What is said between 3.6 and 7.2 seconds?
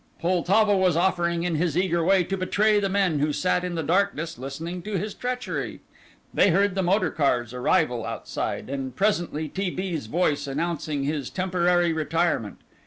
in the darkness listening to his treachery. They heard the motor